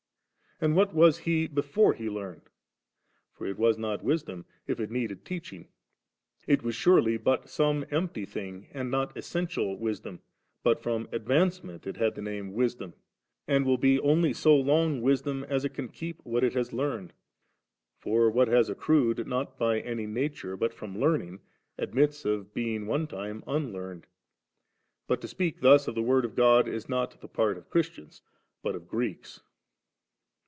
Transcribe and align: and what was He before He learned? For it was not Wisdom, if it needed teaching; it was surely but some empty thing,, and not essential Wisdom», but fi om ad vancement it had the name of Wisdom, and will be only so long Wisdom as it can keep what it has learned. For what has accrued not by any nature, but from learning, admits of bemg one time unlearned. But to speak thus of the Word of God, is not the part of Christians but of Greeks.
and 0.63 0.75
what 0.75 0.93
was 0.93 1.17
He 1.17 1.47
before 1.47 1.93
He 1.95 2.07
learned? 2.07 2.43
For 3.33 3.47
it 3.47 3.57
was 3.57 3.79
not 3.79 4.03
Wisdom, 4.03 4.45
if 4.67 4.79
it 4.79 4.91
needed 4.91 5.25
teaching; 5.25 5.67
it 6.45 6.61
was 6.61 6.75
surely 6.75 7.17
but 7.17 7.49
some 7.49 7.83
empty 7.89 8.25
thing,, 8.25 8.67
and 8.71 8.91
not 8.91 9.17
essential 9.17 9.75
Wisdom», 9.79 10.19
but 10.63 10.79
fi 10.79 10.91
om 10.91 11.09
ad 11.11 11.25
vancement 11.25 11.87
it 11.87 11.97
had 11.97 12.13
the 12.13 12.21
name 12.21 12.49
of 12.49 12.53
Wisdom, 12.53 12.93
and 13.47 13.65
will 13.65 13.79
be 13.79 13.99
only 14.01 14.33
so 14.33 14.55
long 14.55 15.01
Wisdom 15.01 15.43
as 15.45 15.65
it 15.65 15.73
can 15.73 15.87
keep 15.89 16.23
what 16.27 16.43
it 16.43 16.53
has 16.53 16.71
learned. 16.71 17.11
For 17.97 18.29
what 18.29 18.47
has 18.47 18.69
accrued 18.69 19.25
not 19.25 19.57
by 19.57 19.79
any 19.79 20.05
nature, 20.05 20.55
but 20.55 20.75
from 20.75 20.99
learning, 20.99 21.39
admits 21.79 22.23
of 22.23 22.53
bemg 22.53 22.85
one 22.85 23.07
time 23.07 23.43
unlearned. 23.47 24.05
But 25.07 25.21
to 25.21 25.27
speak 25.27 25.61
thus 25.61 25.87
of 25.87 25.95
the 25.95 26.03
Word 26.03 26.23
of 26.23 26.35
God, 26.35 26.67
is 26.67 26.87
not 26.87 27.19
the 27.19 27.27
part 27.27 27.57
of 27.57 27.71
Christians 27.71 28.21
but 28.61 28.75
of 28.75 28.87
Greeks. 28.87 29.41